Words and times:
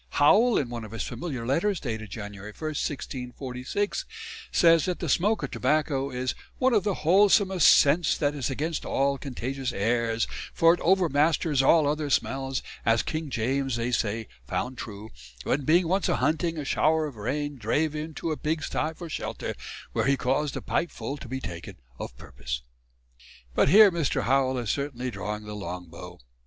Howell 0.13 0.57
in 0.57 0.69
one 0.69 0.83
of 0.83 0.93
his 0.93 1.03
"Familiar 1.03 1.45
Letters" 1.45 1.79
dated 1.79 2.09
January 2.09 2.53
1, 2.57 2.69
1646, 2.69 4.05
says 4.51 4.85
that 4.85 4.97
the 4.97 5.07
smoke 5.07 5.43
of 5.43 5.51
tobacco 5.51 6.09
is 6.09 6.33
"one 6.57 6.73
of 6.73 6.83
the 6.83 6.95
wholesomest 7.05 7.67
sents 7.67 8.17
that 8.17 8.33
is 8.33 8.49
against 8.49 8.83
all 8.83 9.19
contagious 9.19 9.71
airs, 9.71 10.25
for 10.55 10.73
it 10.73 10.79
overmasters 10.79 11.61
all 11.61 11.85
other 11.87 12.09
smells, 12.09 12.63
as 12.83 13.03
King 13.03 13.29
James 13.29 13.75
they 13.75 13.91
say 13.91 14.27
found 14.47 14.79
true, 14.79 15.11
when 15.43 15.65
being 15.65 15.87
once 15.87 16.09
a 16.09 16.15
hunting, 16.15 16.57
a 16.57 16.61
showr 16.65 17.07
of 17.07 17.15
rain 17.15 17.57
drave 17.57 17.93
him 17.93 18.05
into 18.05 18.31
a 18.31 18.37
Pigsty 18.37 18.95
for 18.95 19.07
shelter, 19.07 19.53
wher 19.93 20.05
he 20.05 20.17
caus'd 20.17 20.57
a 20.57 20.63
pipe 20.63 20.89
full 20.89 21.15
to 21.17 21.27
Be 21.27 21.39
taken 21.39 21.75
of 21.99 22.17
purpose." 22.17 22.63
But 23.53 23.69
here 23.69 23.91
Mr. 23.91 24.23
Howell 24.23 24.57
is 24.57 24.71
certainly 24.71 25.11
drawing 25.11 25.43
the 25.43 25.53
long 25.53 25.89
bow. 25.89 26.19